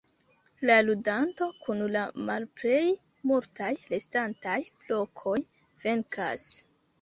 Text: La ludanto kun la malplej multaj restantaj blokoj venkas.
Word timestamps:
La 0.67 0.75
ludanto 0.85 1.47
kun 1.65 1.83
la 1.95 2.01
malplej 2.29 2.79
multaj 3.33 3.69
restantaj 3.93 4.57
blokoj 4.81 5.37
venkas. 5.85 6.51